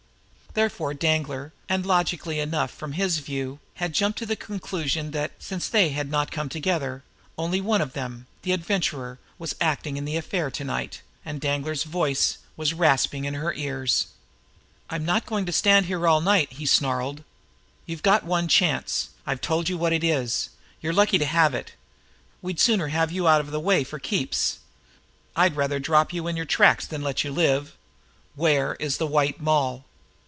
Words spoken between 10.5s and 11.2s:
to night,